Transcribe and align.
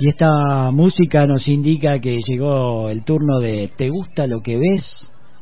Y 0.00 0.08
esta 0.08 0.70
música 0.70 1.26
nos 1.26 1.46
indica 1.48 1.98
que 1.98 2.20
llegó 2.24 2.88
el 2.88 3.04
turno 3.04 3.40
de 3.40 3.68
¿Te 3.76 3.90
gusta 3.90 4.28
lo 4.28 4.42
que 4.42 4.56
ves? 4.56 4.84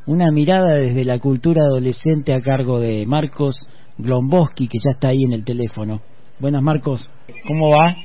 Una 0.06 0.30
mirada 0.30 0.76
desde 0.76 1.04
la 1.04 1.18
cultura 1.18 1.62
adolescente 1.62 2.32
a 2.32 2.40
cargo 2.40 2.80
de 2.80 3.04
Marcos 3.06 3.54
Glomboski, 3.98 4.68
que 4.68 4.78
ya 4.82 4.92
está 4.92 5.08
ahí 5.08 5.24
en 5.24 5.32
el 5.32 5.44
teléfono. 5.44 6.00
Buenas, 6.38 6.62
Marcos. 6.62 7.06
¿Cómo 7.46 7.70
va? 7.70 7.96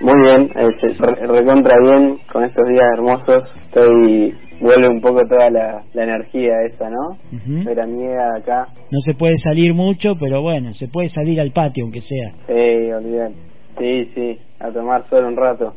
Muy 0.00 0.20
bien, 0.22 0.50
este, 0.54 1.26
recontra 1.26 1.78
bien 1.80 2.18
con 2.30 2.44
estos 2.44 2.68
días 2.68 2.84
hermosos. 2.94 3.44
Estoy 3.66 4.34
vuelve 4.60 4.88
un 4.88 5.00
poco 5.00 5.26
toda 5.26 5.50
la, 5.50 5.82
energía 5.94 6.62
esa, 6.62 6.90
¿no? 6.90 7.18
Uh 7.32 7.64
Veraniega 7.64 8.36
acá. 8.36 8.68
No 8.90 9.00
se 9.00 9.14
puede 9.14 9.38
salir 9.38 9.74
mucho, 9.74 10.16
pero 10.18 10.42
bueno, 10.42 10.74
se 10.74 10.88
puede 10.88 11.10
salir 11.10 11.40
al 11.40 11.52
patio 11.52 11.84
aunque 11.84 12.00
sea. 12.00 12.32
Sí, 12.46 12.92
olvidar. 12.92 13.30
Sí, 13.78 14.10
sí, 14.14 14.38
a 14.60 14.70
tomar 14.70 15.04
solo 15.08 15.28
un 15.28 15.36
rato 15.36 15.74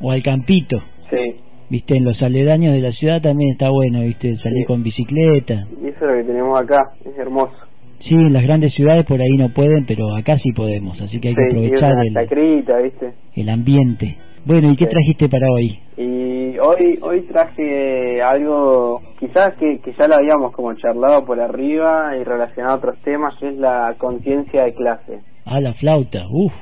o 0.00 0.10
al 0.10 0.22
campito. 0.22 0.82
Sí. 1.10 1.36
Viste, 1.68 1.96
en 1.96 2.04
los 2.04 2.22
aledaños 2.22 2.74
de 2.74 2.80
la 2.80 2.92
ciudad 2.92 3.20
también 3.20 3.50
está 3.52 3.70
bueno, 3.70 4.02
viste, 4.02 4.36
salir 4.36 4.66
con 4.66 4.84
bicicleta. 4.84 5.66
Y 5.82 5.88
eso 5.88 6.04
es 6.04 6.10
lo 6.10 6.14
que 6.14 6.24
tenemos 6.24 6.60
acá, 6.60 6.92
es 7.04 7.18
hermoso. 7.18 7.56
Sí, 8.00 8.14
en 8.14 8.32
las 8.32 8.44
grandes 8.44 8.72
ciudades 8.74 9.04
por 9.04 9.20
ahí 9.20 9.36
no 9.36 9.48
pueden, 9.48 9.84
pero 9.84 10.14
acá 10.14 10.38
sí 10.38 10.52
podemos, 10.52 11.00
así 11.00 11.18
que 11.18 11.28
hay 11.28 11.34
que 11.34 11.46
aprovechar 11.50 11.92
el, 12.04 12.82
¿viste? 12.84 13.14
el 13.34 13.48
ambiente. 13.48 14.16
Bueno, 14.46 14.70
¿y 14.70 14.76
qué 14.76 14.86
trajiste 14.86 15.28
para 15.28 15.44
hoy? 15.50 15.76
Y 15.96 16.56
hoy 16.60 17.00
hoy 17.02 17.22
traje 17.22 18.22
algo, 18.22 19.02
quizás 19.18 19.54
que, 19.56 19.80
que 19.80 19.92
ya 19.94 20.06
lo 20.06 20.14
habíamos 20.14 20.52
como 20.52 20.72
charlado 20.74 21.24
por 21.24 21.40
arriba 21.40 22.16
y 22.16 22.22
relacionado 22.22 22.74
a 22.74 22.78
otros 22.78 22.96
temas, 23.02 23.34
que 23.40 23.48
es 23.48 23.56
la 23.56 23.96
conciencia 23.98 24.62
de 24.62 24.74
clase. 24.74 25.18
Ah, 25.46 25.60
la 25.60 25.74
flauta, 25.74 26.20
uff. 26.30 26.52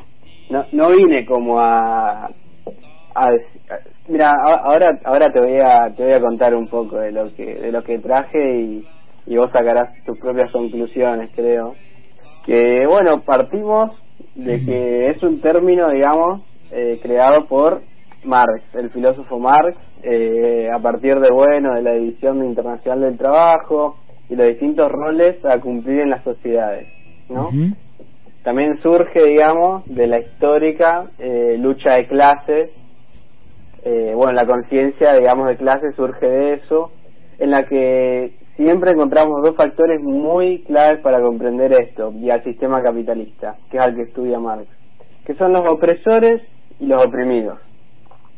No, 0.49 0.65
no 0.73 0.97
vine 0.97 1.27
como 1.27 1.61
a, 1.61 2.31
mira 4.09 4.33
ahora 4.65 4.99
ahora 5.05 5.31
te 5.31 5.41
voy 5.41 5.59
a 5.61 5.95
te 5.95 6.05
voy 6.05 6.13
a 6.13 6.21
contar 6.21 6.55
un 6.55 6.69
poco 6.69 6.99
de 6.99 7.13
lo 7.13 7.35
que 7.35 7.45
de 7.55 7.71
lo 7.71 7.83
que 7.83 7.99
traje 7.99 8.61
y, 8.61 8.85
y 9.27 9.37
vos 9.37 9.51
sacarás 9.53 9.91
tus 10.05 10.19
propias 10.19 10.51
conclusiones 10.53 11.31
creo 11.35 11.75
que 12.45 12.87
bueno 12.87 13.21
partimos 13.23 13.91
de 14.35 14.65
que 14.65 15.11
es 15.11 15.23
un 15.23 15.41
término 15.41 15.91
digamos 15.91 16.43
eh, 16.75 17.01
creado 17.03 17.47
por 17.47 17.83
Marx 18.25 18.63
el 18.75 18.91
filósofo 18.91 19.39
Marx 19.39 19.79
eh, 20.03 20.69
a 20.73 20.79
partir 20.81 21.19
de 21.21 21.31
bueno 21.31 21.75
de 21.75 21.83
la 21.83 21.93
división 21.93 22.45
internacional 22.45 23.01
del 23.01 23.17
trabajo 23.17 23.97
y 24.29 24.37
los 24.37 24.49
distintos 24.49 24.91
roles 24.91 25.43
a 25.45 25.61
cumplir 25.61 26.01
en 26.01 26.11
las 26.11 26.25
sociedades 26.25 26.89
no 27.29 27.51
también 28.45 28.79
surge, 28.83 29.25
digamos, 29.25 29.87
de 29.87 30.07
la 30.07 30.19
histórica 30.21 31.07
eh, 31.19 31.57
lucha 31.59 31.95
de 31.95 32.07
clases. 32.07 32.71
Eh, 33.83 34.13
bueno, 34.15 34.33
la 34.33 34.47
conciencia, 34.47 35.15
digamos, 35.15 35.49
de 35.49 35.57
clases 35.57 35.95
surge 35.97 36.27
de 36.27 36.53
eso, 36.55 36.93
en 37.39 37.51
la 37.51 37.65
que 37.65 38.35
siempre 38.57 38.91
encontramos 38.91 39.43
dos 39.43 39.57
factores 39.57 39.99
muy 40.03 40.63
claves 40.65 41.01
para 41.01 41.23
comprender 41.23 41.73
esto 41.73 42.13
y 42.13 42.29
al 42.29 42.45
sistema 42.45 42.83
capitalista, 42.83 43.57
que 43.71 43.79
es 43.79 43.83
al 43.83 43.95
que 43.97 44.03
estudia 44.03 44.39
Marx, 44.39 44.69
que 45.25 45.35
son 45.35 45.55
los 45.55 45.67
opresores 45.67 46.43
los 46.81 47.07
oprimidos. 47.07 47.59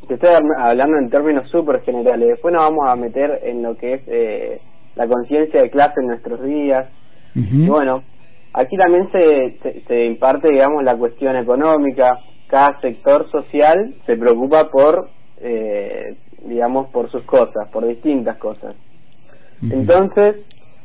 Te 0.09 0.15
estoy 0.15 0.31
hablando 0.59 0.99
en 0.99 1.11
términos 1.11 1.49
súper 1.51 1.83
generales. 1.83 2.29
Después 2.29 2.55
nos 2.55 2.63
vamos 2.63 2.89
a 2.89 2.97
meter 2.97 3.41
en 3.43 3.63
lo 3.63 3.77
que 3.77 3.95
es 3.95 4.03
eh, 4.07 4.61
la 4.95 5.09
conciencia 5.09 5.63
de 5.63 5.71
clase 5.71 6.01
en 6.01 6.07
nuestros 6.09 6.43
días. 6.43 6.87
Y 7.35 7.69
bueno, 7.69 8.03
Aquí 8.57 8.75
también 8.79 9.11
se, 9.13 9.83
se, 9.87 10.07
imparte, 10.07 10.51
digamos, 10.51 10.83
la 10.83 10.97
cuestión 10.97 11.37
económica. 11.37 12.21
Cada 12.49 12.81
sector 12.81 13.31
social 13.31 13.95
se 14.07 14.17
preocupa 14.17 14.71
por, 14.71 15.11
eh, 15.43 16.17
digamos, 16.43 16.89
por 16.89 17.11
sus 17.11 17.23
cosas, 17.25 17.69
por 17.71 17.87
distintas 17.87 18.39
cosas. 18.39 18.75
Entonces, 19.61 20.37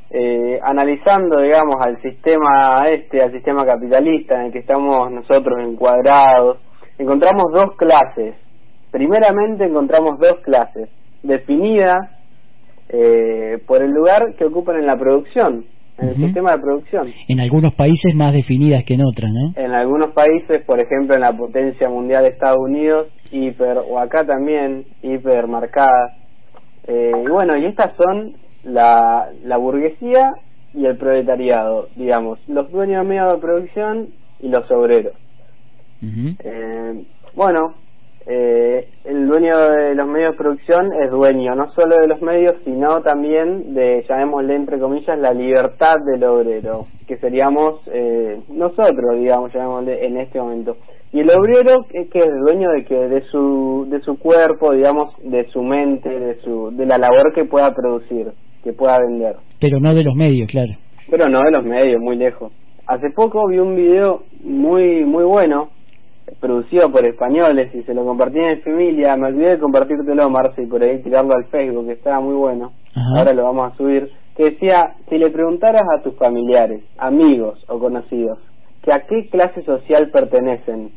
eh, 0.10 0.60
analizando, 0.62 1.40
digamos, 1.40 1.76
al 1.80 2.02
sistema 2.02 2.90
este, 2.90 3.22
al 3.22 3.32
sistema 3.32 3.66
capitalista 3.66 4.36
en 4.36 4.48
el 4.48 4.52
que 4.52 4.60
estamos 4.60 5.10
nosotros 5.10 5.58
encuadrados, 5.62 6.58
encontramos 6.98 7.52
dos 7.52 7.76
clases. 7.76 8.36
Primeramente 8.92 9.66
encontramos 9.66 10.20
dos 10.20 10.40
clases 10.42 10.90
definidas 11.24 12.10
eh, 12.90 13.60
por 13.66 13.82
el 13.82 13.92
lugar 13.92 14.36
que 14.38 14.46
ocupan 14.46 14.78
en 14.78 14.86
la 14.86 14.98
producción 14.98 15.66
en 16.02 16.10
el 16.10 16.16
sistema 16.16 16.54
de 16.54 16.60
producción. 16.60 17.14
En 17.28 17.40
algunos 17.40 17.74
países 17.76 18.16
más 18.16 18.34
definidas 18.34 18.84
que 18.86 18.96
en 18.96 19.06
otras, 19.06 19.32
¿no? 19.32 19.54
En 19.56 19.72
algunos 19.72 20.12
países, 20.12 20.64
por 20.66 20.80
ejemplo, 20.80 21.16
en 21.16 21.22
la 21.22 21.36
potencia 21.36 21.90
mundial 21.90 22.24
de 22.24 22.30
Estados 22.30 22.60
Unidos, 22.60 23.08
hiper, 23.32 23.78
o 23.78 24.00
acá 24.00 24.26
también, 24.26 24.86
hiper 25.02 25.48
marcadas. 25.48 26.18
Eh, 26.88 27.12
y 27.24 27.30
bueno, 27.30 27.56
y 27.58 27.66
estas 27.66 27.96
son 27.96 28.34
la, 28.64 29.30
la 29.44 29.58
burguesía 29.58 30.32
y 30.74 30.86
el 30.86 30.98
proletariado, 30.98 31.88
digamos, 31.96 32.40
los 32.48 32.72
dueños 32.72 33.04
de 33.04 33.10
medios 33.10 33.34
de 33.36 33.42
producción 33.42 34.08
y 34.40 34.50
los 34.50 34.70
obreros. 34.72 35.14
Eh, 36.02 37.04
bueno, 37.36 37.76
eh, 38.28 38.88
el 39.06 39.28
dueño 39.28 39.58
de 39.58 39.96
los 39.96 40.08
medios 40.08 40.34
de 40.34 40.38
producción 40.38 40.94
es 41.02 41.10
dueño 41.10 41.56
no 41.56 41.72
solo 41.72 41.98
de 41.98 42.08
los 42.08 42.22
medios, 42.22 42.56
sino 42.64 43.02
también 43.02 43.74
de, 43.74 44.06
llamémosle 44.08 44.56
entre 44.56 44.80
comillas, 44.80 45.18
la 45.18 45.34
libertad 45.34 45.96
del 46.06 46.24
obrero, 46.24 46.86
que 47.08 47.18
seríamos 47.18 47.82
eh, 47.92 48.40
nosotros, 48.50 49.18
digamos, 49.18 49.52
llamémosle 49.54 50.06
en 50.06 50.18
este 50.18 50.40
momento. 50.40 50.78
Y 51.12 51.22
el 51.22 51.32
obrero 51.32 51.86
es 51.92 52.10
que 52.10 52.20
es 52.20 52.32
dueño 52.46 52.70
de 52.70 52.86
que 52.86 52.96
de 52.96 53.22
su 53.24 53.88
de 53.90 54.00
su 54.02 54.18
cuerpo, 54.20 54.72
digamos, 54.72 55.14
de 55.24 55.46
su 55.50 55.64
mente, 55.64 56.08
de 56.08 56.36
su 56.42 56.72
de 56.72 56.86
la 56.86 56.98
labor 56.98 57.34
que 57.34 57.46
pueda 57.46 57.74
producir, 57.74 58.32
que 58.64 58.72
pueda 58.72 59.00
vender. 59.00 59.36
Pero 59.60 59.80
no 59.80 59.96
de 59.96 60.04
los 60.04 60.16
medios, 60.16 60.48
claro. 60.50 60.72
Pero 61.10 61.28
no 61.28 61.42
de 61.42 61.52
los 61.52 61.66
medios, 61.66 62.00
muy 62.00 62.16
lejos. 62.16 62.54
Hace 62.88 63.10
poco 63.10 63.48
vi 63.48 63.58
un 63.58 63.76
video 63.76 64.24
muy 64.44 65.04
muy 65.06 65.24
bueno 65.24 65.70
producido 66.40 66.92
por 66.92 67.06
españoles 67.06 67.74
y 67.74 67.84
se 67.84 67.94
lo 67.94 68.06
compartí 68.06 68.40
en 68.40 68.62
familia, 68.62 69.16
me 69.16 69.28
olvidé 69.28 69.52
de 69.52 69.60
compartírtelo, 69.60 70.30
Marce, 70.30 70.64
y 70.64 70.68
por 70.68 70.84
ahí 70.84 71.02
tirarlo 71.02 71.34
al 71.36 71.46
Facebook, 71.46 71.88
que 71.88 71.94
estaba 71.94 72.20
muy 72.20 72.36
bueno, 72.36 72.72
ahora 73.18 73.34
lo 73.34 73.44
vamos 73.44 73.74
a 73.74 73.78
subir, 73.78 74.10
que 74.36 74.46
decía, 74.46 74.96
si 75.10 75.18
le 75.18 75.30
preguntaras 75.30 75.84
a 75.98 76.02
tus 76.02 76.16
familiares, 76.18 76.84
amigos 76.98 77.64
o 77.68 77.80
conocidos, 77.80 78.40
que 78.82 78.94
a 78.94 79.02
qué 79.02 79.28
clase 79.30 79.62
social 79.64 80.10
pertenecen, 80.10 80.92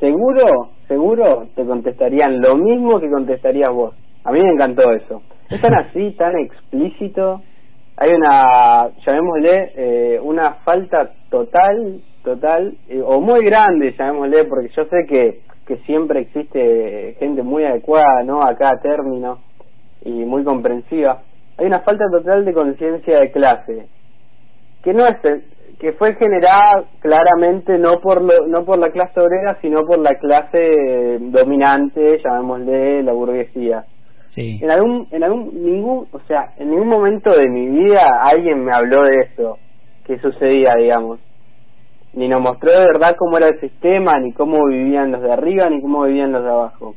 seguro, 0.00 0.70
seguro 0.86 1.48
te 1.54 1.64
contestarían 1.64 2.40
lo 2.40 2.56
mismo 2.56 3.00
que 3.00 3.10
contestarías 3.10 3.72
vos. 3.72 3.94
A 4.24 4.32
mí 4.32 4.42
me 4.42 4.50
encantó 4.50 4.90
eso. 4.92 5.22
Es 5.50 5.60
tan 5.60 5.74
así, 5.74 6.12
tan 6.12 6.36
explícito. 6.38 7.40
Hay 7.96 8.10
una, 8.12 8.90
llamémosle, 9.04 9.72
eh, 9.76 10.20
una 10.22 10.54
falta 10.64 11.10
total 11.30 12.00
total, 12.28 12.74
eh, 12.88 13.02
o 13.04 13.20
muy 13.20 13.44
grande, 13.44 13.94
llamémosle, 13.98 14.44
porque 14.44 14.68
yo 14.76 14.84
sé 14.86 15.06
que, 15.08 15.40
que 15.66 15.76
siempre 15.78 16.20
existe 16.20 17.16
gente 17.18 17.42
muy 17.42 17.64
adecuada, 17.64 18.22
¿no? 18.24 18.42
A 18.42 18.54
cada 18.56 18.80
término 18.80 19.38
y 20.04 20.10
muy 20.10 20.44
comprensiva. 20.44 21.22
Hay 21.56 21.66
una 21.66 21.80
falta 21.80 22.04
total 22.10 22.44
de 22.44 22.52
conciencia 22.52 23.20
de 23.20 23.30
clase, 23.32 23.86
que 24.82 24.92
no 24.92 25.06
es 25.06 25.16
que 25.80 25.92
fue 25.92 26.14
generada 26.16 26.84
claramente 27.00 27.78
no 27.78 28.00
por 28.00 28.20
lo, 28.20 28.46
no 28.48 28.64
por 28.64 28.78
la 28.78 28.90
clase 28.90 29.20
obrera, 29.20 29.58
sino 29.60 29.86
por 29.86 29.98
la 29.98 30.16
clase 30.16 31.18
dominante, 31.20 32.20
llamémosle 32.22 33.02
la 33.04 33.12
burguesía. 33.12 33.84
Sí. 34.34 34.58
En 34.60 34.70
algún 34.70 35.06
en 35.10 35.22
algún 35.22 35.64
ningún, 35.64 36.08
o 36.12 36.20
sea, 36.26 36.52
en 36.58 36.70
ningún 36.70 36.88
momento 36.88 37.30
de 37.30 37.48
mi 37.48 37.66
vida 37.66 38.06
alguien 38.22 38.64
me 38.64 38.72
habló 38.72 39.04
de 39.04 39.20
eso 39.20 39.58
que 40.04 40.18
sucedía, 40.18 40.74
digamos 40.76 41.20
ni 42.14 42.28
nos 42.28 42.40
mostró 42.40 42.70
de 42.70 42.86
verdad 42.86 43.16
cómo 43.18 43.36
era 43.36 43.48
el 43.48 43.60
sistema, 43.60 44.18
ni 44.20 44.32
cómo 44.32 44.66
vivían 44.66 45.12
los 45.12 45.22
de 45.22 45.32
arriba, 45.32 45.68
ni 45.70 45.80
cómo 45.80 46.04
vivían 46.04 46.32
los 46.32 46.42
de 46.42 46.50
abajo. 46.50 46.94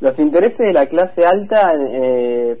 Los 0.00 0.18
intereses 0.18 0.58
de 0.58 0.72
la 0.72 0.86
clase 0.86 1.24
alta, 1.24 1.72
eh, 1.90 2.56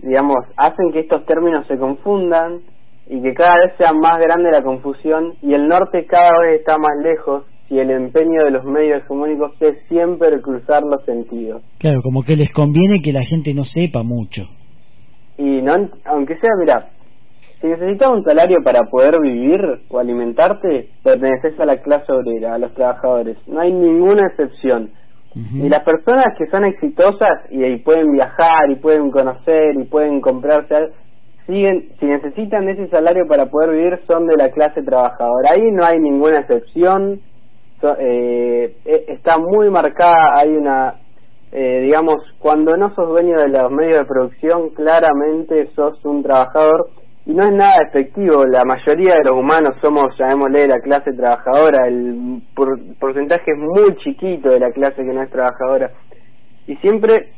digamos, 0.00 0.38
hacen 0.56 0.92
que 0.92 1.00
estos 1.00 1.24
términos 1.26 1.66
se 1.66 1.78
confundan 1.78 2.60
y 3.08 3.20
que 3.20 3.34
cada 3.34 3.54
vez 3.56 3.74
sea 3.78 3.92
más 3.92 4.18
grande 4.20 4.50
la 4.50 4.62
confusión 4.62 5.34
y 5.42 5.54
el 5.54 5.68
norte 5.68 6.06
cada 6.06 6.38
vez 6.40 6.60
está 6.60 6.78
más 6.78 6.96
lejos 7.02 7.44
si 7.68 7.78
el 7.78 7.90
empeño 7.90 8.44
de 8.44 8.50
los 8.50 8.64
medios 8.64 9.02
hegemónicos 9.02 9.52
es 9.60 9.76
siempre 9.88 10.40
cruzar 10.40 10.82
los 10.82 11.02
sentidos. 11.04 11.62
Claro, 11.78 12.00
como 12.02 12.22
que 12.22 12.36
les 12.36 12.52
conviene 12.52 13.00
que 13.02 13.12
la 13.12 13.24
gente 13.24 13.54
no 13.54 13.64
sepa 13.64 14.02
mucho. 14.02 14.42
Y 15.38 15.62
no, 15.62 15.88
aunque 16.04 16.36
sea, 16.36 16.50
mira, 16.60 16.88
si 17.64 17.70
necesitas 17.70 18.10
un 18.10 18.22
salario 18.24 18.58
para 18.62 18.82
poder 18.90 19.18
vivir 19.22 19.58
o 19.88 19.98
alimentarte, 19.98 20.90
perteneces 21.02 21.58
a 21.58 21.64
la 21.64 21.78
clase 21.78 22.12
obrera, 22.12 22.52
a 22.52 22.58
los 22.58 22.74
trabajadores. 22.74 23.38
No 23.48 23.58
hay 23.58 23.72
ninguna 23.72 24.26
excepción. 24.26 24.90
Y 25.34 25.68
las 25.70 25.82
personas 25.82 26.26
que 26.38 26.46
son 26.48 26.66
exitosas 26.66 27.50
y, 27.50 27.64
y, 27.64 27.78
pueden 27.78 28.12
viajar 28.12 28.70
y 28.70 28.76
pueden 28.76 29.10
conocer 29.10 29.76
y 29.80 29.84
pueden 29.84 30.20
comprarse, 30.20 30.92
siguen, 31.46 31.88
si 31.98 32.04
necesitan 32.04 32.68
ese 32.68 32.86
salario 32.88 33.26
para 33.26 33.46
poder 33.46 33.70
vivir, 33.70 33.98
son 34.06 34.26
de 34.26 34.36
la 34.36 34.50
clase 34.50 34.82
trabajadora. 34.82 35.52
Ahí 35.52 35.72
no 35.72 35.86
hay 35.86 35.98
ninguna 35.98 36.40
excepción, 36.40 37.18
eh, 37.98 38.76
e, 38.84 39.04
está 39.08 39.38
muy 39.38 39.70
marcada, 39.70 40.36
hay 40.36 40.50
una, 40.50 40.96
eh, 41.50 41.80
digamos, 41.82 42.16
cuando 42.38 42.76
no 42.76 42.94
sos 42.94 43.08
dueño 43.08 43.38
de 43.38 43.48
los 43.48 43.72
medios 43.72 44.00
de 44.00 44.04
producción, 44.04 44.68
claramente 44.68 45.66
sos 45.74 46.04
un 46.04 46.22
trabajador 46.22 46.90
y 47.26 47.32
no 47.32 47.44
es 47.44 47.52
nada 47.52 47.82
efectivo. 47.88 48.44
La 48.44 48.64
mayoría 48.64 49.14
de 49.16 49.24
los 49.24 49.38
humanos 49.38 49.76
somos, 49.80 50.16
llamémosle, 50.18 50.68
la 50.68 50.80
clase 50.80 51.12
trabajadora, 51.12 51.86
el 51.88 52.42
porcentaje 53.00 53.50
es 53.50 53.58
muy 53.58 53.96
chiquito 53.96 54.50
de 54.50 54.60
la 54.60 54.70
clase 54.72 55.02
que 55.02 55.12
no 55.12 55.22
es 55.22 55.30
trabajadora. 55.30 55.90
Y 56.66 56.76
siempre 56.76 57.28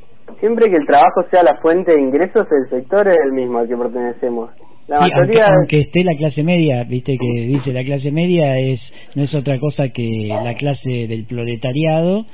siempre 0.41 0.71
que 0.71 0.77
el 0.77 0.87
trabajo 0.87 1.23
sea 1.31 1.43
la 1.43 1.56
fuente 1.59 1.93
de 1.93 2.00
ingresos, 2.00 2.47
el 2.50 2.69
sector 2.71 3.06
es 3.09 3.17
el 3.25 3.33
mismo 3.33 3.59
al 3.59 3.69
que 3.69 3.77
pertenecemos. 3.77 4.50
La 4.88 5.00
mayoría 5.00 5.49
aunque, 5.49 5.81
esté 5.81 6.05
la 6.05 6.17
clase 6.17 6.44
media, 6.44 6.85
viste 6.85 7.17
que 7.19 7.41
dice 7.47 7.73
la 7.73 7.82
clase 7.82 8.12
media 8.12 8.56
es 8.59 8.81
no 9.17 9.25
es 9.25 9.35
otra 9.35 9.59
cosa 9.59 9.89
que 9.89 10.29
la 10.29 10.55
clase 10.55 11.09
del 11.09 11.27
proletariado 11.27 12.25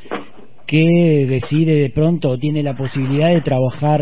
que 0.73 1.27
decide 1.29 1.75
de 1.75 1.91
pronto 1.91 2.31
o 2.31 2.39
tiene 2.39 2.63
la 2.63 2.75
posibilidad 2.75 3.29
de 3.29 3.43
trabajar 3.43 4.01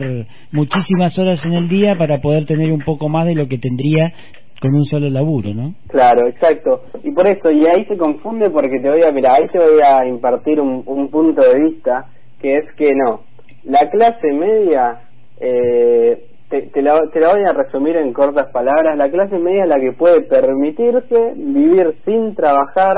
muchísimas 0.53 1.19
horas 1.19 1.45
en 1.45 1.55
el 1.55 1.69
día 1.69 1.99
para 1.99 2.21
poder 2.21 2.47
tener 2.47 2.71
un 2.71 2.79
poco 2.83 3.09
más 3.09 3.27
de 3.27 3.35
lo 3.35 3.49
que 3.49 3.59
tendría 3.59 4.13
con 4.61 4.73
un 4.73 4.85
solo 4.85 5.11
laburo, 5.11 5.53
¿no? 5.53 5.75
Claro, 5.89 6.29
exacto. 6.29 6.83
Y 7.03 7.11
por 7.11 7.27
eso, 7.27 7.51
y 7.51 7.67
ahí 7.67 7.85
se 7.87 7.97
confunde 7.97 8.51
porque 8.51 8.79
te 8.79 8.89
voy 8.89 9.03
a, 9.03 9.11
mira, 9.11 9.35
ahí 9.35 9.49
te 9.49 9.59
voy 9.59 9.81
a 9.85 10.07
impartir 10.07 10.61
un, 10.61 10.85
un 10.87 11.11
punto 11.11 11.43
de 11.43 11.59
vista 11.59 12.05
que 12.41 12.59
es 12.59 12.73
que 12.77 12.95
no, 12.95 13.23
la 13.65 13.91
clase 13.91 14.33
media, 14.33 15.01
eh, 15.41 16.23
te, 16.51 16.83
la, 16.83 17.01
te 17.13 17.19
la 17.19 17.33
voy 17.33 17.43
a 17.43 17.53
resumir 17.53 17.97
en 17.97 18.13
cortas 18.13 18.49
palabras, 18.53 18.97
la 18.97 19.11
clase 19.11 19.41
media 19.41 19.65
es 19.65 19.69
la 19.69 19.81
que 19.81 19.91
puede 19.91 20.21
permitirse 20.21 21.33
vivir 21.35 21.97
sin 22.05 22.37
trabajar 22.37 22.97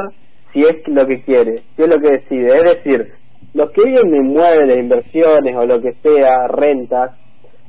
si 0.53 0.63
es 0.63 0.87
lo 0.89 1.07
que 1.07 1.23
quiere, 1.23 1.63
si 1.75 1.83
es 1.85 1.89
lo 1.89 1.99
que 2.01 2.11
decide. 2.11 2.59
Es 2.59 2.65
decir, 2.65 3.22
los 3.55 3.71
que 3.73 3.85
viven 3.85 4.11
de 4.11 4.17
inmuebles, 4.17 4.79
inversiones 4.79 5.57
o 5.57 5.67
lo 5.67 5.81
que 5.81 5.93
sea, 6.03 6.49
rentas, 6.49 7.13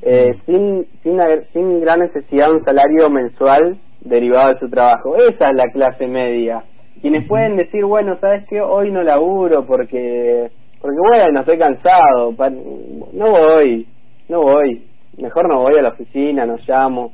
eh, 0.01 0.33
mm. 0.33 0.45
sin, 0.45 0.85
sin, 1.03 1.19
sin 1.53 1.81
gran 1.81 1.99
necesidad 1.99 2.47
de 2.47 2.53
un 2.53 2.65
salario 2.65 3.09
mensual 3.09 3.77
derivado 4.01 4.53
de 4.53 4.59
su 4.59 4.69
trabajo. 4.69 5.15
Esa 5.15 5.49
es 5.49 5.55
la 5.55 5.71
clase 5.71 6.07
media. 6.07 6.63
Quienes 7.01 7.27
pueden 7.27 7.57
decir, 7.57 7.83
bueno, 7.85 8.17
¿sabes 8.19 8.45
qué? 8.49 8.61
Hoy 8.61 8.91
no 8.91 9.03
laburo 9.03 9.65
porque 9.65 10.49
porque 10.83 10.97
bueno, 10.99 11.39
estoy 11.39 11.57
cansado, 11.57 12.35
no 13.13 13.29
voy, 13.29 13.87
no 14.27 14.41
voy, 14.41 14.83
mejor 15.17 15.47
no 15.47 15.61
voy 15.61 15.77
a 15.79 15.81
la 15.81 15.89
oficina, 15.89 16.45
no 16.45 16.57
llamo, 16.67 17.13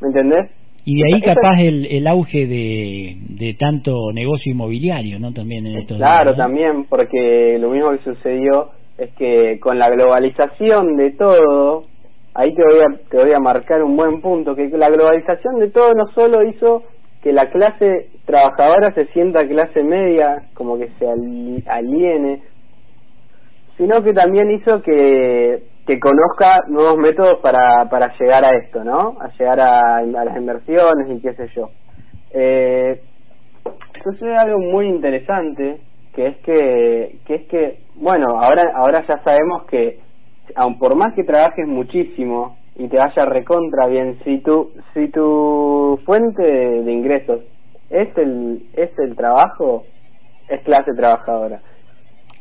¿me 0.00 0.08
entendés? 0.08 0.50
Y 0.84 0.96
de 0.96 1.14
ahí 1.14 1.20
capaz 1.20 1.60
el, 1.60 1.86
el 1.86 2.06
auge 2.06 2.46
de, 2.46 3.16
de 3.28 3.54
tanto 3.54 4.12
negocio 4.12 4.52
inmobiliario, 4.52 5.18
¿no? 5.18 5.32
También 5.32 5.66
en 5.66 5.76
estos 5.76 5.98
Claro, 5.98 6.34
también, 6.34 6.84
porque 6.88 7.58
lo 7.60 7.70
mismo 7.70 7.90
que 7.92 7.98
sucedió 7.98 8.70
es 8.98 9.10
que 9.14 9.58
con 9.60 9.78
la 9.78 9.90
globalización 9.90 10.96
de 10.96 11.10
todo, 11.12 11.84
ahí 12.34 12.54
te 12.54 12.62
voy 12.62 12.80
a, 12.80 13.08
te 13.08 13.16
voy 13.16 13.32
a 13.32 13.40
marcar 13.40 13.82
un 13.82 13.96
buen 13.96 14.20
punto, 14.20 14.54
que 14.54 14.68
la 14.68 14.90
globalización 14.90 15.58
de 15.58 15.70
todo 15.70 15.92
no 15.94 16.06
solo 16.14 16.42
hizo 16.44 16.82
que 17.22 17.32
la 17.32 17.50
clase 17.50 18.08
trabajadora 18.24 18.92
se 18.94 19.06
sienta 19.06 19.46
clase 19.46 19.82
media, 19.82 20.44
como 20.54 20.78
que 20.78 20.88
se 20.98 21.06
aliene, 21.66 22.42
sino 23.76 24.02
que 24.02 24.12
también 24.12 24.50
hizo 24.50 24.82
que, 24.82 25.62
que 25.90 25.98
conozca 25.98 26.62
nuevos 26.68 26.98
métodos 26.98 27.40
para, 27.40 27.88
para 27.90 28.16
llegar 28.16 28.44
a 28.44 28.54
esto, 28.54 28.84
¿no? 28.84 29.16
A 29.20 29.28
llegar 29.36 29.58
a, 29.58 29.96
a 29.96 30.02
las 30.04 30.36
inversiones 30.36 31.10
y 31.10 31.20
qué 31.20 31.34
sé 31.34 31.48
yo. 31.48 31.70
Eh, 32.32 33.00
sucede 34.04 34.36
algo 34.36 34.60
muy 34.60 34.86
interesante, 34.86 35.80
que 36.14 36.28
es 36.28 36.36
que, 36.44 37.18
que 37.26 37.34
es 37.34 37.48
que, 37.48 37.78
bueno, 37.96 38.40
ahora, 38.40 38.70
ahora 38.76 39.04
ya 39.04 39.20
sabemos 39.24 39.64
que, 39.64 39.98
aun 40.54 40.78
por 40.78 40.94
más 40.94 41.12
que 41.14 41.24
trabajes 41.24 41.66
muchísimo 41.66 42.56
y 42.76 42.86
te 42.86 42.96
vaya 42.96 43.24
recontra 43.24 43.88
bien, 43.88 44.20
si 44.22 44.38
tu, 44.42 44.70
si 44.94 45.08
tu 45.08 45.98
fuente 46.06 46.44
de 46.44 46.92
ingresos 46.92 47.40
es 47.90 48.16
el, 48.16 48.62
es 48.74 48.96
el 48.96 49.16
trabajo, 49.16 49.82
es 50.48 50.60
clase 50.60 50.92
trabajadora. 50.94 51.62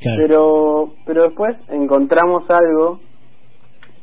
Pero, 0.04 0.92
pero 1.08 1.24
después 1.24 1.58
encontramos 1.68 2.48
algo 2.48 3.00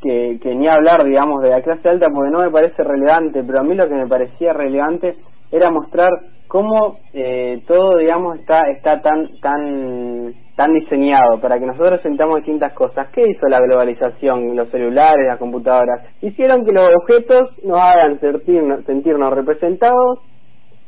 que, 0.00 0.38
que 0.43 0.54
ni 0.54 0.69
hablar, 0.69 1.04
digamos, 1.04 1.43
de 1.43 1.50
la 1.50 1.62
clase 1.62 1.88
alta 1.88 2.06
porque 2.14 2.31
no 2.31 2.40
me 2.40 2.50
parece 2.50 2.82
relevante, 2.82 3.43
pero 3.44 3.60
a 3.60 3.62
mí 3.62 3.75
lo 3.75 3.88
que 3.88 3.94
me 3.94 4.06
parecía 4.06 4.52
relevante 4.52 5.16
era 5.50 5.70
mostrar 5.70 6.10
cómo 6.48 6.98
eh, 7.12 7.62
todo, 7.66 7.98
digamos, 7.98 8.38
está 8.38 8.69
está 8.70 9.00
tan 9.00 9.28
tan 9.40 10.34
tan 10.56 10.72
diseñado 10.72 11.40
para 11.40 11.58
que 11.58 11.66
nosotros 11.66 12.00
sentamos 12.02 12.37
distintas 12.37 12.72
cosas. 12.72 13.08
¿Qué 13.12 13.22
hizo 13.28 13.46
la 13.48 13.60
globalización? 13.60 14.56
Los 14.56 14.70
celulares, 14.70 15.26
las 15.26 15.38
computadoras. 15.38 16.02
Hicieron 16.22 16.64
que 16.64 16.72
los 16.72 16.88
objetos 17.02 17.50
nos 17.64 17.78
hagan 17.78 18.19
sentirnos, 18.20 18.84
sentirnos 18.84 19.32
representados 19.34 20.20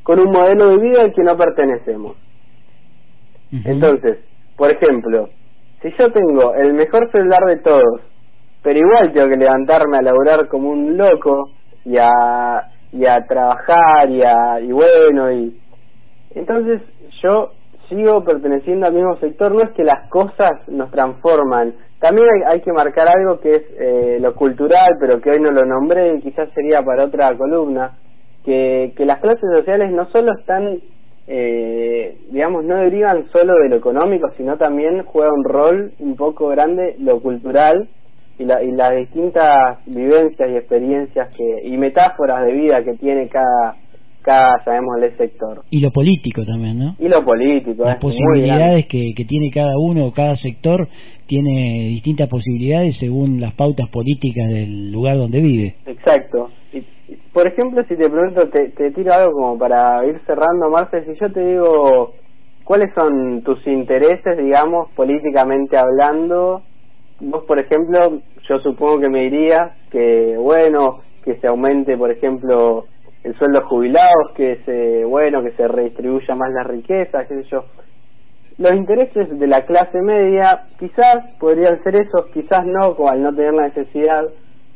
con 0.03 0.21
un 0.21 0.33
modelo 0.33 0.71
de 0.71 0.79
vida 0.79 1.03
al 1.03 1.13
que 1.13 1.23
no 1.23 1.37
pertenecemos. 1.37 2.17
Entonces, 3.65 4.19
por 4.57 4.71
ejemplo, 4.71 5.29
si 5.83 5.91
yo 5.99 6.11
tengo 6.13 6.55
el 6.55 6.75
mejor 6.75 7.11
celular 7.11 7.45
de 7.47 7.57
todos, 7.59 8.01
pero 8.69 8.81
igual 8.81 9.13
tengo 9.15 9.31
que 9.31 9.37
levantarme 9.39 9.97
a 9.97 10.03
laburar 10.03 10.47
como 10.47 10.69
un 10.69 10.99
loco 10.99 11.53
y 11.87 11.97
a, 11.97 12.69
y 12.93 13.07
a 13.07 13.25
trabajar 13.25 14.11
y, 14.11 14.23
a, 14.23 14.61
y 14.61 14.71
bueno, 14.73 15.33
y 15.33 15.59
entonces 16.35 16.83
yo 17.23 17.53
sigo 17.89 18.23
perteneciendo 18.25 18.85
al 18.85 18.93
mismo 18.93 19.17
sector, 19.21 19.55
no 19.55 19.63
es 19.63 19.71
que 19.71 19.85
las 19.85 20.11
cosas 20.11 20.69
nos 20.69 20.91
transforman, 20.91 21.77
también 21.99 22.27
hay, 22.29 22.57
hay 22.57 22.61
que 22.61 22.75
marcar 22.75 23.09
algo 23.09 23.41
que 23.41 23.55
es 23.55 23.63
eh, 23.79 24.19
lo 24.21 24.35
cultural, 24.35 24.99
pero 25.01 25.19
que 25.23 25.31
hoy 25.31 25.41
no 25.41 25.51
lo 25.51 25.65
nombré 25.65 26.17
y 26.17 26.21
quizás 26.21 26.51
sería 26.53 26.83
para 26.83 27.05
otra 27.07 27.35
columna, 27.39 27.93
que, 28.45 28.93
que 28.99 29.07
las 29.07 29.21
clases 29.21 29.49
sociales 29.51 29.91
no 29.93 30.11
solo 30.11 30.31
están 30.39 30.79
eh, 31.27 32.19
digamos, 32.31 32.65
no 32.65 32.77
derivan 32.77 33.29
solo 33.33 33.55
de 33.63 33.71
lo 33.71 33.77
económico, 33.77 34.29
sino 34.37 34.59
también 34.59 35.05
juega 35.05 35.33
un 35.33 35.45
rol 35.45 35.93
un 36.01 36.17
poco 36.17 36.49
grande 36.49 36.97
lo 36.99 37.21
cultural 37.21 37.89
y, 38.39 38.45
la, 38.45 38.63
y 38.63 38.71
las 38.73 38.97
distintas 38.97 39.79
vivencias 39.87 40.51
y 40.51 40.57
experiencias 40.57 41.29
que 41.37 41.69
y 41.69 41.77
metáforas 41.77 42.45
de 42.45 42.53
vida 42.53 42.85
que 42.85 42.95
tiene 42.95 43.29
cada 43.29 43.77
cada 44.23 44.63
sabemos 44.65 45.01
el 45.01 45.17
sector. 45.17 45.63
Y 45.71 45.81
lo 45.81 45.91
político 45.91 46.45
también 46.45 46.79
no 46.79 46.95
y 46.99 47.09
lo 47.09 47.25
político 47.25 47.85
las 47.85 47.99
posibilidades 47.99 48.87
que, 48.87 49.13
que 49.17 49.25
tiene 49.25 49.51
cada 49.51 49.79
uno 49.79 50.13
cada 50.13 50.37
sector 50.37 50.89
tiene 51.27 51.89
distintas 51.89 52.29
posibilidades 52.29 52.97
según 52.99 53.41
las 53.41 53.55
pautas 53.55 53.89
políticas 53.91 54.49
del 54.49 54.91
lugar 54.91 55.17
donde 55.19 55.41
vive. 55.41 55.77
Exacto. 55.87 56.51
Y 56.73 56.83
por 57.33 57.47
ejemplo, 57.47 57.83
si 57.85 57.97
te 57.97 58.09
pregunto, 58.09 58.49
te, 58.49 58.71
te 58.71 58.91
tiro 58.91 59.13
algo 59.13 59.33
como 59.33 59.59
para 59.59 60.05
ir 60.07 60.19
cerrando, 60.27 60.71
Marce, 60.71 61.05
si 61.05 61.19
yo 61.21 61.31
te 61.31 61.45
digo, 61.45 62.15
¿cuáles 62.65 62.93
son 62.95 63.43
tus 63.43 63.65
intereses, 63.67 64.37
digamos, 64.39 64.91
políticamente 64.97 65.77
hablando? 65.77 66.63
Vos, 67.21 67.45
por 67.45 67.59
ejemplo, 67.59 68.21
yo 68.49 68.59
supongo 68.61 69.01
que 69.01 69.09
me 69.09 69.23
dirías 69.25 69.73
que, 69.91 70.37
bueno, 70.39 71.01
que 71.25 71.37
se 71.37 71.49
aumente, 71.49 71.97
por 71.97 72.11
ejemplo, 72.11 72.85
el 73.25 73.35
sueldo 73.37 73.63
jubilados, 73.67 74.33
que 74.37 74.61
se, 74.65 75.05
bueno, 75.05 75.43
que 75.43 75.53
se 75.53 75.67
redistribuya 75.67 76.35
más 76.35 76.53
la 76.53 76.65
riqueza, 76.65 77.27
qué 77.27 77.43
sé 77.43 77.49
yo. 77.51 77.65
Los 78.59 78.75
intereses 78.75 79.39
de 79.39 79.47
la 79.47 79.67
clase 79.67 80.01
media 80.01 80.67
quizás 80.79 81.25
podrían 81.39 81.83
ser 81.83 81.97
esos, 81.97 82.27
quizás 82.33 82.67
no, 82.67 82.97
al 83.09 83.23
no 83.23 83.35
tener 83.35 83.55
la 83.55 83.69
necesidad 83.69 84.25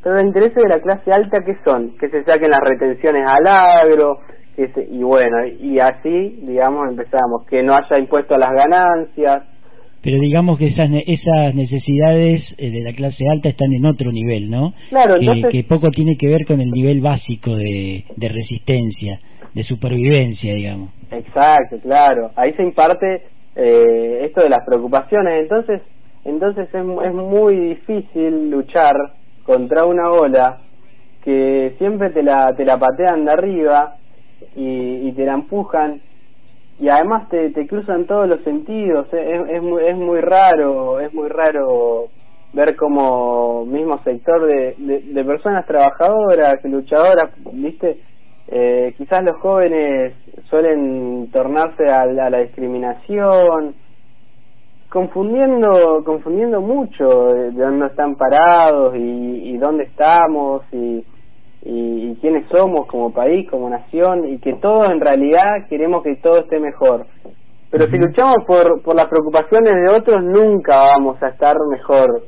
pero 0.02 0.16
los 0.16 0.24
intereses 0.24 0.56
de 0.56 0.68
la 0.68 0.80
clase 0.80 1.12
alta, 1.12 1.44
¿qué 1.44 1.56
son? 1.64 1.96
Que 1.96 2.08
se 2.08 2.24
saquen 2.24 2.50
las 2.50 2.60
retenciones 2.60 3.24
al 3.24 3.46
agro, 3.46 4.18
que 4.56 4.70
y 4.90 5.02
bueno, 5.02 5.46
y 5.46 5.78
así, 5.78 6.40
digamos, 6.42 6.88
empezamos, 6.88 7.46
que 7.46 7.62
no 7.62 7.74
haya 7.74 7.98
impuesto 7.98 8.34
a 8.34 8.38
las 8.38 8.52
ganancias. 8.52 9.44
Pero 10.02 10.18
digamos 10.18 10.58
que 10.58 10.66
esas, 10.66 10.90
esas 11.06 11.54
necesidades 11.54 12.42
eh, 12.58 12.70
de 12.70 12.80
la 12.80 12.92
clase 12.92 13.28
alta 13.28 13.48
están 13.48 13.72
en 13.72 13.86
otro 13.86 14.10
nivel, 14.10 14.50
¿no? 14.50 14.74
Claro, 14.88 15.18
que, 15.18 15.48
que 15.50 15.64
poco 15.64 15.90
tiene 15.90 16.16
que 16.18 16.28
ver 16.28 16.44
con 16.44 16.60
el 16.60 16.70
nivel 16.70 17.00
básico 17.00 17.54
de, 17.54 18.04
de 18.16 18.28
resistencia, 18.28 19.20
de 19.54 19.62
supervivencia, 19.64 20.54
digamos. 20.54 20.90
Exacto, 21.10 21.78
claro. 21.82 22.30
Ahí 22.34 22.52
se 22.54 22.62
imparte 22.62 23.22
eh, 23.54 24.24
esto 24.24 24.42
de 24.42 24.48
las 24.48 24.64
preocupaciones. 24.66 25.42
Entonces, 25.42 25.82
entonces 26.24 26.68
es, 26.68 26.74
es 26.74 27.14
muy 27.14 27.56
difícil 27.56 28.50
luchar 28.50 28.94
contra 29.44 29.84
una 29.84 30.10
ola 30.10 30.58
que 31.24 31.74
siempre 31.78 32.10
te 32.10 32.22
la, 32.22 32.54
te 32.56 32.64
la 32.64 32.78
patean 32.78 33.24
de 33.24 33.32
arriba 33.32 33.94
y, 34.56 35.08
y 35.08 35.12
te 35.12 35.24
la 35.24 35.34
empujan 35.34 36.00
y 36.78 36.88
además 36.88 37.28
te, 37.28 37.50
te 37.50 37.66
cruzan 37.66 38.06
todos 38.06 38.28
los 38.28 38.40
sentidos 38.42 39.06
es, 39.12 39.50
es, 39.50 39.62
muy, 39.62 39.84
es 39.84 39.96
muy 39.96 40.20
raro 40.20 41.00
es 41.00 41.12
muy 41.12 41.28
raro 41.28 42.08
ver 42.52 42.76
como 42.76 43.64
mismo 43.64 43.98
sector 44.02 44.46
de, 44.46 44.74
de, 44.78 45.24
personas 45.24 45.66
trabajadoras, 45.66 46.62
luchadoras, 46.64 47.30
viste, 47.52 47.98
eh, 48.48 48.94
quizás 48.98 49.24
los 49.24 49.36
jóvenes 49.38 50.14
suelen 50.50 51.30
tornarse 51.32 51.88
a 51.88 52.04
la, 52.04 52.38
discriminación, 52.38 53.74
confundiendo 54.90 56.02
confundiendo 56.04 56.60
mucho 56.60 57.32
de, 57.32 57.50
dónde 57.52 57.86
están 57.86 58.16
parados 58.16 58.94
y, 58.96 59.54
y 59.54 59.56
dónde 59.56 59.84
estamos 59.84 60.62
y, 60.72 61.04
y, 61.64 62.16
quiénes 62.20 62.46
somos 62.48 62.86
como 62.86 63.12
país, 63.12 63.48
como 63.48 63.70
nación 63.70 64.28
y 64.28 64.38
que 64.38 64.54
todos 64.54 64.90
en 64.90 65.00
realidad 65.00 65.66
queremos 65.68 66.02
que 66.02 66.16
todo 66.16 66.38
esté 66.38 66.58
mejor. 66.58 67.06
Pero 67.70 67.86
si 67.88 67.96
luchamos 67.96 68.44
por, 68.46 68.82
por 68.82 68.94
las 68.94 69.08
preocupaciones 69.08 69.72
de 69.74 69.88
otros, 69.88 70.22
nunca 70.22 70.76
vamos 70.76 71.22
a 71.22 71.28
estar 71.28 71.56
mejor. 71.70 72.22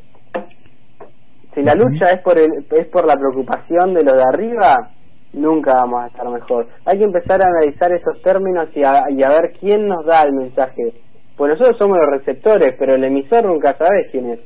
Si 1.55 1.63
la 1.63 1.75
lucha 1.75 2.11
es 2.13 2.23
por, 2.23 2.39
el, 2.39 2.51
es 2.71 2.87
por 2.89 3.07
la 3.07 3.17
preocupación 3.17 3.95
de 3.95 4.03
los 4.03 4.15
de 4.15 4.23
arriba, 4.23 4.91
nunca 5.35 5.75
vamos 5.75 6.05
a 6.05 6.07
estar 6.07 6.29
mejor. 6.29 6.67
Hay 6.87 6.99
que 6.99 7.05
empezar 7.05 7.43
a 7.43 7.47
analizar 7.47 7.93
esos 7.93 8.21
términos 8.23 8.69
y 8.75 8.83
a, 8.83 9.05
y 9.11 9.23
a 9.23 9.29
ver 9.29 9.53
quién 9.61 9.87
nos 9.87 10.05
da 10.07 10.23
el 10.23 10.33
mensaje. 10.33 10.95
Pues 11.37 11.53
nosotros 11.53 11.77
somos 11.77 11.99
los 11.99 12.19
receptores, 12.19 12.75
pero 12.79 12.95
el 12.95 13.05
emisor 13.05 13.45
nunca 13.45 13.77
sabe 13.77 14.09
quién 14.11 14.31
es. 14.31 14.41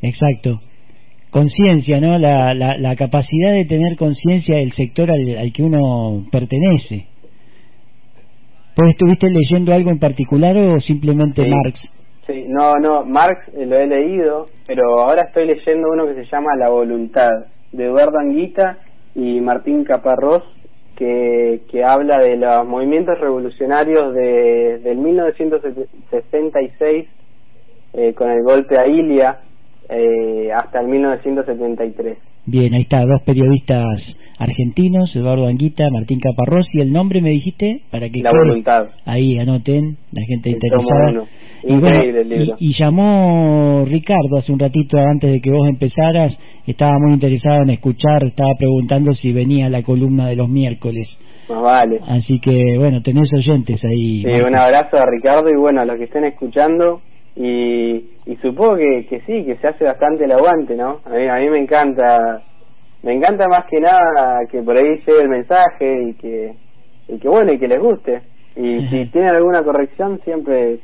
Exacto 0.00 0.60
conciencia, 1.34 2.00
¿no? 2.00 2.16
La, 2.16 2.54
la, 2.54 2.78
la, 2.78 2.94
capacidad 2.94 3.52
de 3.52 3.64
tener 3.64 3.96
conciencia 3.96 4.56
del 4.56 4.72
sector 4.74 5.10
al, 5.10 5.36
al, 5.36 5.52
que 5.52 5.64
uno 5.64 6.24
pertenece. 6.30 7.08
¿Pues 8.76 8.90
estuviste 8.90 9.28
leyendo 9.28 9.74
algo 9.74 9.90
en 9.90 9.98
particular 9.98 10.56
o 10.56 10.80
simplemente 10.80 11.44
Marx? 11.44 11.80
Sí, 12.28 12.44
no, 12.46 12.78
no, 12.78 13.04
Marx 13.04 13.48
eh, 13.48 13.66
lo 13.66 13.76
he 13.76 13.88
leído, 13.88 14.46
pero 14.68 15.00
ahora 15.00 15.22
estoy 15.22 15.46
leyendo 15.46 15.88
uno 15.92 16.06
que 16.06 16.14
se 16.14 16.24
llama 16.30 16.54
La 16.56 16.68
Voluntad, 16.68 17.32
de 17.72 17.86
Eduardo 17.86 18.20
Anguita 18.20 18.78
y 19.16 19.40
Martín 19.40 19.82
Caparrós, 19.82 20.44
que, 20.94 21.62
que 21.68 21.82
habla 21.82 22.20
de 22.20 22.36
los 22.36 22.64
movimientos 22.64 23.18
revolucionarios 23.18 24.14
de, 24.14 24.78
del 24.84 24.98
1966 24.98 27.08
eh, 27.94 28.14
con 28.14 28.30
el 28.30 28.44
golpe 28.44 28.78
a 28.78 28.86
Ilia 28.86 29.40
eh, 29.88 30.50
hasta 30.52 30.80
el 30.80 30.88
1973. 30.88 32.18
Bien, 32.46 32.74
ahí 32.74 32.82
está, 32.82 33.00
dos 33.06 33.22
periodistas 33.22 33.86
argentinos, 34.38 35.14
Eduardo 35.14 35.46
Anguita, 35.46 35.88
Martín 35.90 36.20
Caparrós, 36.20 36.66
y 36.72 36.80
el 36.80 36.92
nombre 36.92 37.20
me 37.20 37.30
dijiste 37.30 37.82
para 37.90 38.08
que... 38.08 38.20
La 38.20 38.32
voluntad. 38.32 38.88
Ahí 39.06 39.38
anoten, 39.38 39.96
la 40.12 40.22
gente 40.26 40.50
interesada. 40.50 41.24
Y, 41.62 42.68
y, 42.68 42.74
llamó 42.78 43.84
Ricardo 43.86 44.36
hace 44.38 44.52
un 44.52 44.58
ratito 44.58 44.98
antes 44.98 45.32
de 45.32 45.40
que 45.40 45.50
vos 45.50 45.66
empezaras, 45.66 46.36
estaba 46.66 46.98
muy 46.98 47.14
interesado 47.14 47.62
en 47.62 47.70
escuchar, 47.70 48.22
estaba 48.24 48.52
preguntando 48.58 49.14
si 49.14 49.32
venía 49.32 49.70
la 49.70 49.82
columna 49.82 50.28
de 50.28 50.36
los 50.36 50.48
miércoles. 50.50 51.08
Más 51.48 51.62
vale. 51.62 52.00
Así 52.06 52.38
que 52.40 52.76
bueno, 52.78 53.02
tenés 53.02 53.32
oyentes 53.32 53.82
ahí. 53.82 54.22
Sí, 54.22 54.40
un 54.40 54.54
abrazo 54.54 54.98
a 54.98 55.06
Ricardo 55.06 55.48
y 55.48 55.56
bueno, 55.56 55.80
a 55.80 55.84
los 55.86 55.96
que 55.96 56.04
estén 56.04 56.24
escuchando, 56.24 57.00
y, 57.36 58.04
y 58.26 58.36
supongo 58.40 58.76
que, 58.76 59.06
que 59.08 59.20
sí, 59.22 59.44
que 59.44 59.56
se 59.56 59.66
hace 59.66 59.84
bastante 59.84 60.24
el 60.24 60.32
aguante, 60.32 60.76
¿no? 60.76 61.00
A 61.04 61.10
mí, 61.10 61.26
a 61.28 61.36
mí 61.36 61.48
me 61.50 61.58
encanta, 61.58 62.42
me 63.02 63.14
encanta 63.14 63.48
más 63.48 63.64
que 63.66 63.80
nada 63.80 64.40
que 64.50 64.62
por 64.62 64.76
ahí 64.76 64.98
llegue 64.98 65.22
el 65.22 65.28
mensaje 65.28 66.02
y 66.10 66.14
que, 66.14 66.52
y 67.08 67.18
que 67.18 67.28
bueno, 67.28 67.52
y 67.52 67.58
que 67.58 67.68
les 67.68 67.80
guste. 67.80 68.22
Y 68.56 68.80
si 68.90 69.06
tienen 69.06 69.30
alguna 69.30 69.64
corrección, 69.64 70.20
siempre, 70.24 70.78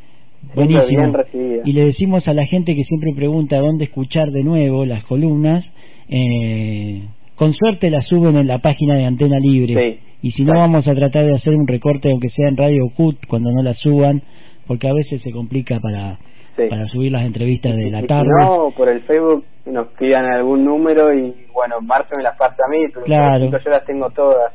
recibida. 1.12 1.62
Y 1.64 1.72
le 1.72 1.86
decimos 1.86 2.26
a 2.26 2.34
la 2.34 2.44
gente 2.46 2.74
que 2.74 2.84
siempre 2.84 3.12
pregunta 3.14 3.58
dónde 3.58 3.84
escuchar 3.84 4.30
de 4.30 4.42
nuevo 4.42 4.84
las 4.84 5.04
columnas, 5.04 5.64
eh, 6.08 7.02
con 7.36 7.54
suerte 7.54 7.90
las 7.90 8.06
suben 8.06 8.36
en 8.36 8.48
la 8.48 8.58
página 8.58 8.96
de 8.96 9.04
Antena 9.04 9.38
Libre. 9.38 9.98
y 10.20 10.32
si 10.32 10.44
no, 10.44 10.54
vamos 10.54 10.86
a 10.88 10.94
tratar 10.94 11.24
de 11.24 11.34
hacer 11.34 11.54
un 11.54 11.66
recorte, 11.66 12.10
aunque 12.10 12.28
sea 12.30 12.48
en 12.48 12.56
Radio 12.56 12.90
CUT, 12.96 13.24
cuando 13.28 13.52
no 13.52 13.62
las 13.62 13.78
suban, 13.78 14.22
porque 14.66 14.88
a 14.88 14.92
veces 14.92 15.22
se 15.22 15.30
complica 15.30 15.78
para 15.80 16.18
para 16.56 16.86
subir 16.88 17.12
las 17.12 17.24
entrevistas 17.24 17.76
de 17.76 17.90
la 17.90 18.02
tarde. 18.02 18.28
no, 18.40 18.70
por 18.76 18.88
el 18.88 19.00
Facebook 19.02 19.44
nos 19.66 19.88
pidan 19.98 20.26
algún 20.26 20.64
número 20.64 21.12
y 21.14 21.34
bueno, 21.52 21.80
Marce 21.80 22.16
me 22.16 22.22
las 22.22 22.36
pasa 22.36 22.56
a 22.66 22.70
mí, 22.70 22.86
pero 22.92 23.06
claro. 23.06 23.50
yo 23.50 23.70
las 23.70 23.84
tengo 23.84 24.10
todas. 24.10 24.52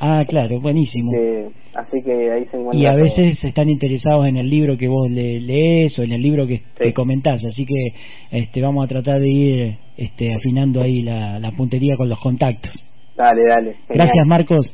Ah, 0.00 0.24
claro, 0.28 0.60
buenísimo. 0.60 1.10
así 1.74 2.02
que 2.04 2.30
ahí 2.30 2.44
se 2.46 2.56
encuentra. 2.56 2.78
Y 2.78 2.86
a 2.86 2.94
veces 2.94 3.42
están 3.42 3.68
interesados 3.68 4.26
en 4.26 4.36
el 4.36 4.48
libro 4.48 4.76
que 4.76 4.86
vos 4.86 5.10
le, 5.10 5.40
lees 5.40 5.98
o 5.98 6.02
en 6.02 6.12
el 6.12 6.22
libro 6.22 6.46
que, 6.46 6.62
comentás, 6.92 7.44
así 7.44 7.66
que 7.66 7.94
este 8.30 8.60
vamos 8.60 8.84
a 8.84 8.88
tratar 8.88 9.20
de 9.20 9.28
ir 9.28 9.78
este 9.96 10.34
afinando 10.34 10.82
ahí 10.82 11.02
la, 11.02 11.40
la 11.40 11.50
puntería 11.52 11.96
con 11.96 12.08
los 12.08 12.20
contactos. 12.20 12.72
Dale, 13.16 13.42
dale. 13.48 13.76
Gracias, 13.88 14.26
Marcos. 14.26 14.66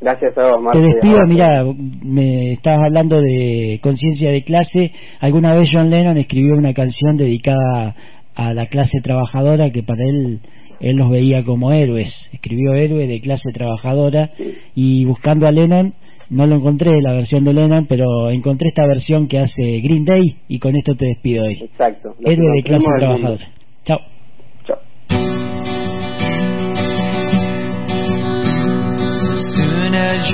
Gracias 0.00 0.36
a 0.36 0.56
vos, 0.56 0.72
Te 0.72 0.78
despido, 0.78 1.20
mira, 1.26 1.64
me 2.02 2.52
estabas 2.52 2.86
hablando 2.86 3.20
de 3.20 3.80
conciencia 3.82 4.30
de 4.30 4.44
clase. 4.44 4.92
Alguna 5.20 5.54
vez 5.54 5.70
John 5.72 5.90
Lennon 5.90 6.18
escribió 6.18 6.54
una 6.54 6.74
canción 6.74 7.16
dedicada 7.16 7.94
a 8.34 8.52
la 8.52 8.66
clase 8.66 9.00
trabajadora 9.02 9.70
que 9.70 9.82
para 9.82 10.02
él 10.04 10.40
él 10.80 10.96
los 10.96 11.10
veía 11.10 11.42
como 11.44 11.72
héroes. 11.72 12.12
Escribió 12.32 12.74
héroe 12.74 13.06
de 13.06 13.20
clase 13.20 13.50
trabajadora 13.52 14.30
y 14.74 15.06
buscando 15.06 15.46
a 15.46 15.52
Lennon 15.52 15.94
no 16.28 16.46
lo 16.46 16.56
encontré 16.56 17.00
la 17.02 17.12
versión 17.12 17.44
de 17.44 17.52
Lennon, 17.52 17.86
pero 17.86 18.30
encontré 18.30 18.68
esta 18.68 18.86
versión 18.86 19.28
que 19.28 19.38
hace 19.38 19.80
Green 19.80 20.04
Day 20.04 20.36
y 20.48 20.58
con 20.58 20.74
esto 20.74 20.96
te 20.96 21.06
despido 21.06 21.44
hoy. 21.44 21.62
Exacto. 21.62 22.14
Héroe 22.24 22.56
de 22.56 22.62
clase 22.62 22.84
trabajadora. 22.98 23.48
Chao. 23.84 24.00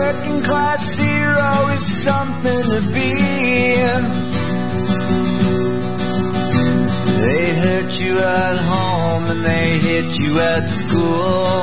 working 0.00 0.42
class 0.48 0.80
hero 0.96 1.52
is 1.76 1.84
something 2.08 2.62
to 2.72 2.80
be. 2.96 3.12
They 7.24 7.44
hurt 7.64 7.90
you 8.00 8.14
at 8.18 8.56
home 8.72 9.24
and 9.32 9.40
they 9.44 9.68
hit 9.88 10.08
you 10.22 10.32
at 10.40 10.64
school. 10.80 11.60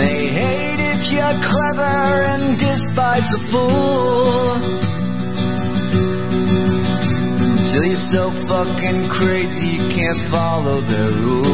They 0.00 0.20
hate 0.40 0.80
if 0.92 1.02
you're 1.12 1.38
clever 1.52 2.24
and 2.32 2.44
despise 2.66 3.28
the 3.34 3.40
fool. 3.52 4.56
Until 7.52 7.84
you're 7.92 8.08
so 8.16 8.24
fucking 8.48 9.00
crazy 9.18 9.68
you 9.76 9.84
can't 9.96 10.22
follow 10.32 10.80
their 10.88 11.12
rules. 11.12 11.53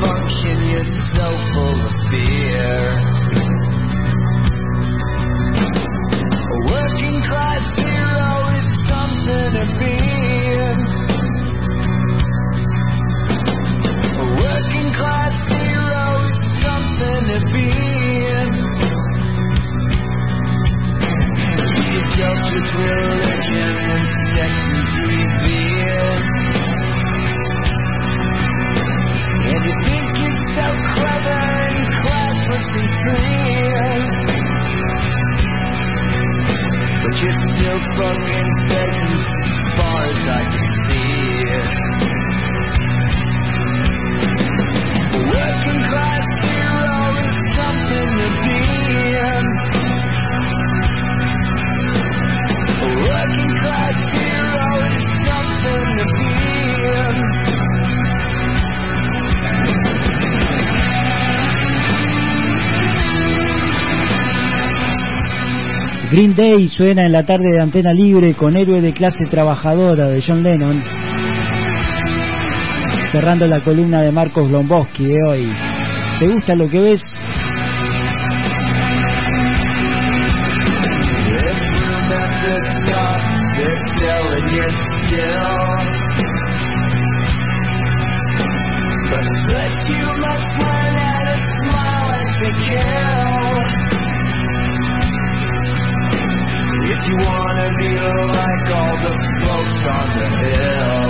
function, 0.00 0.56
you're 0.70 0.92
so 1.14 1.28
full 1.54 1.86
of 1.86 1.94
fear. 2.10 3.09
still 37.70 37.78
fucking 37.98 38.50
sexy 38.68 39.14
as 39.46 39.78
far 39.78 40.02
as 40.10 40.22
I 40.26 40.42
can 40.50 40.66
see. 40.88 41.19
Green 66.10 66.34
Day 66.34 66.68
suena 66.70 67.06
en 67.06 67.12
la 67.12 67.24
tarde 67.24 67.44
de 67.52 67.62
Antena 67.62 67.92
Libre 67.92 68.34
con 68.34 68.56
Héroe 68.56 68.80
de 68.80 68.92
clase 68.92 69.26
trabajadora 69.26 70.08
de 70.08 70.20
John 70.26 70.42
Lennon. 70.42 70.82
Cerrando 73.12 73.46
la 73.46 73.62
columna 73.62 74.02
de 74.02 74.10
Marcos 74.10 74.50
Lomboski 74.50 75.06
de 75.06 75.16
hoy. 75.28 75.48
¿Te 76.18 76.26
gusta 76.26 76.56
lo 76.56 76.68
que 76.68 76.80
ves? 76.80 77.00
Wanna 97.88 98.26
like 98.32 98.68
all 98.76 98.96
the 99.04 99.14
folks 99.40 99.84
on 99.96 100.08
the 100.18 100.28
hill. 100.44 101.09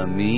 العالمين 0.00 0.29